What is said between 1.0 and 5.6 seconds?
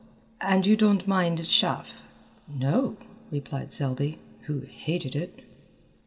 mind chaff?" "No," replied Selby, who hated it.